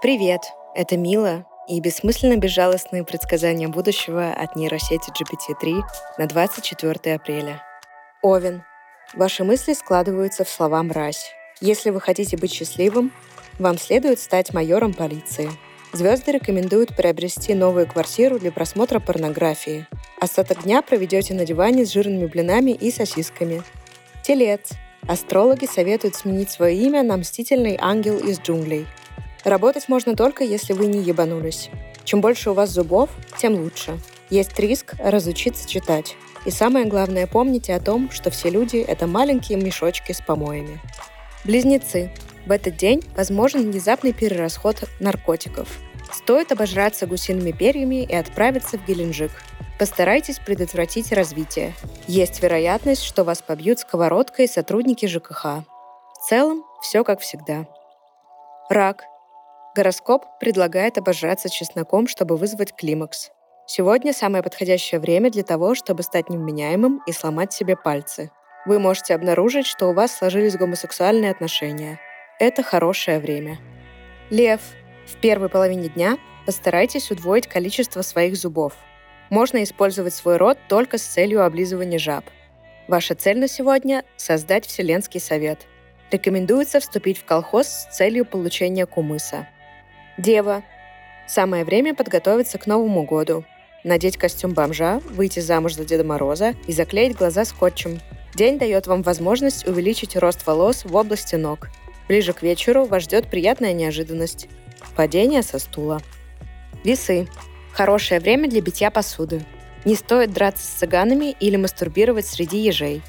[0.00, 0.42] Привет,
[0.76, 5.82] это Мила и бессмысленно безжалостные предсказания будущего от нейросети GPT-3
[6.18, 7.60] на 24 апреля.
[8.22, 8.62] Овен.
[9.14, 11.32] Ваши мысли складываются в слова «мразь».
[11.60, 13.10] Если вы хотите быть счастливым,
[13.58, 15.50] вам следует стать майором полиции.
[15.92, 19.88] Звезды рекомендуют приобрести новую квартиру для просмотра порнографии.
[20.20, 23.64] Остаток дня проведете на диване с жирными блинами и сосисками.
[24.22, 24.70] Телец.
[25.08, 28.86] Астрологи советуют сменить свое имя на «Мстительный ангел из джунглей».
[29.48, 31.70] Работать можно только, если вы не ебанулись.
[32.04, 33.08] Чем больше у вас зубов,
[33.38, 33.98] тем лучше.
[34.28, 36.16] Есть риск разучиться читать.
[36.44, 40.78] И самое главное, помните о том, что все люди— это маленькие мешочки с помоями.
[41.44, 42.10] Близнецы.
[42.44, 45.78] В этот день возможен внезапный перерасход наркотиков.
[46.12, 49.30] Стоит обожраться гусиными перьями и отправиться в Геленджик.
[49.78, 51.72] Постарайтесь предотвратить развитие.
[52.06, 55.64] Есть вероятность, что вас побьют сковородкой сотрудники ЖКХ.
[56.20, 57.66] В целом, все как всегда.
[58.68, 59.04] Рак.
[59.78, 63.30] Гороскоп предлагает обожраться чесноком, чтобы вызвать климакс.
[63.64, 68.32] Сегодня самое подходящее время для того, чтобы стать невменяемым и сломать себе пальцы.
[68.66, 72.00] Вы можете обнаружить, что у вас сложились гомосексуальные отношения.
[72.40, 73.58] Это хорошее время.
[74.30, 74.60] Лев.
[75.06, 78.74] В первой половине дня постарайтесь удвоить количество своих зубов–
[79.30, 82.24] можно использовать свой рот только с целью облизывания жаб.
[82.88, 85.66] Ваша цель на сегодня– создать Вселенский совет.
[86.10, 89.46] Рекомендуется вступить в колхоз с целью получения кумыса.
[90.18, 90.64] Дева.
[91.28, 93.44] Самое время подготовиться к Новому году.
[93.84, 98.00] Надеть костюм бомжа, выйти замуж за Деда Мороза и заклеить глаза скотчем.
[98.34, 101.68] День дает вам возможность увеличить рост волос в области ног.
[102.08, 104.48] Ближе к вечеру вас ждет приятная неожиданность–
[104.96, 106.00] падение со стула.
[106.82, 107.28] Весы.
[107.72, 109.44] Хорошее время для битья посуды.
[109.84, 113.02] Не стоит драться с цыганами или мастурбировать среди ежей.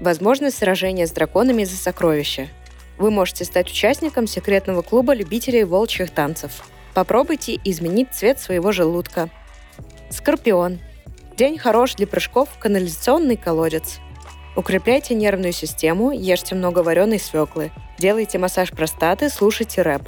[0.00, 2.48] Возможно сражение с драконами за сокровища.
[2.98, 6.64] Вы можете стать участником секретного клуба любителей волчьих танцев.
[6.94, 9.28] Попробуйте изменить цвет своего желудка.
[10.10, 10.78] Скорпион.
[11.36, 13.98] День хорош для прыжков в канализационный колодец.
[14.56, 20.02] Укрепляйте нервную систему, ешьте много вареной свеклы, делайте массаж простаты, слушайте рэп.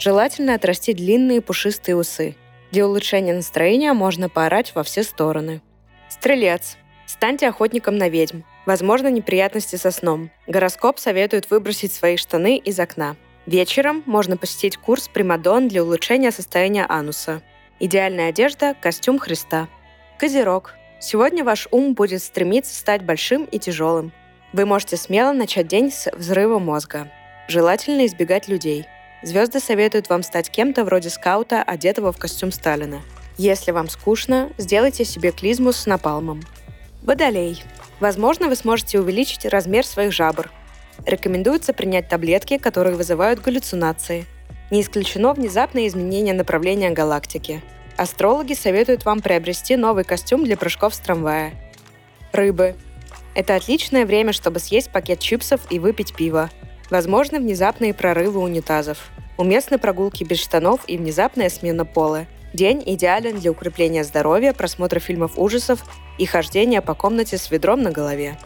[0.00, 2.34] Желательно отрастить длинные пушистые усы–
[2.72, 5.60] для улучшения настроения можно поорать во все стороны.
[6.08, 6.78] Стрелец.
[7.04, 8.40] Станьте охотником на ведьм.
[8.64, 10.30] Возможно, неприятности со сном.
[10.46, 13.16] Гороскоп советует выбросить свои штаны из окна.
[13.46, 17.42] Вечером можно посетить курс Примадон для улучшения состояния ануса.
[17.80, 19.68] Идеальная одежда– костюм Христа.
[20.18, 20.74] Козерог.
[21.00, 24.12] Сегодня ваш ум будет стремиться стать большим и тяжелым.
[24.52, 27.10] Вы можете смело начать день с взрыва мозга.
[27.48, 28.86] Желательно избегать людей.
[29.24, 33.00] Звезды советуют вам стать кем-то вроде скаута, одетого в костюм Сталина.
[33.36, 36.42] Если вам скучно, сделайте себе клизму с напалмом.
[37.02, 37.64] Водолей.
[38.02, 40.50] Возможно, вы сможете увеличить размер своих жабр.
[41.06, 44.26] Рекомендуется принять таблетки, которые вызывают галлюцинации.
[44.72, 47.62] Не исключено внезапное изменение направления галактики.
[47.96, 51.52] Астрологи советуют вам приобрести новый костюм для прыжков с трамвая.
[52.32, 52.74] Рыбы.
[53.36, 56.50] Это отличное время, чтобы съесть пакет чипсов и выпить пиво.
[56.90, 59.12] Возможны внезапные прорывы унитазов.
[59.38, 62.26] Уместны прогулки без штанов и внезапная смена пола.
[62.52, 65.84] День идеален для укрепления здоровья, просмотра фильмов ужасов
[66.18, 68.36] и хождения по комнате с ведром на голове.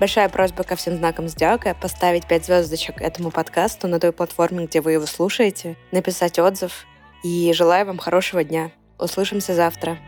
[0.00, 4.80] Большая просьба ко всем знакам зодиака поставить 5 звездочек этому подкасту на той платформе, где
[4.80, 6.84] вы его слушаете, написать отзыв.
[7.22, 8.72] И желаю вам хорошего дня.
[8.98, 9.98] Услышимся завтра.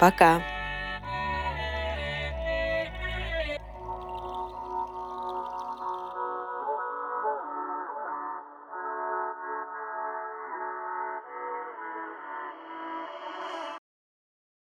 [0.00, 0.42] Пока!